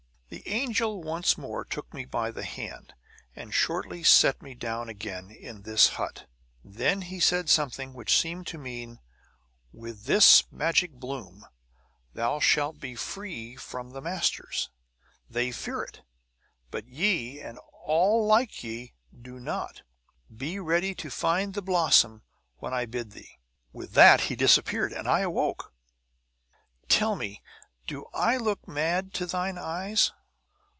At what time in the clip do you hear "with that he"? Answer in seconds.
23.73-24.37